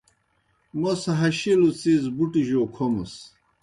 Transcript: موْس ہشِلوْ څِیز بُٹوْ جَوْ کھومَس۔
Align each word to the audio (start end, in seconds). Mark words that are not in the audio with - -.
موْس 0.79 1.03
ہشِلوْ 1.19 1.69
څِیز 1.79 2.03
بُٹوْ 2.15 2.41
جَوْ 2.47 2.61
کھومَس۔ 2.73 3.13